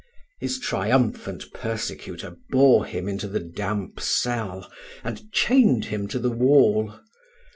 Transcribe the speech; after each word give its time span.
His 0.39 0.57
triumphant 0.57 1.53
persecutor 1.53 2.35
bore 2.49 2.85
him 2.87 3.07
into 3.07 3.27
the 3.27 3.39
damp 3.39 3.99
cell, 3.99 4.67
and 5.03 5.31
chained 5.31 5.85
him 5.85 6.07
to 6.07 6.17
the 6.17 6.31
wall. 6.31 6.99